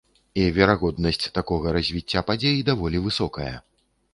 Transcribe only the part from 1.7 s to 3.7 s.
развіцця падзей даволі высокая.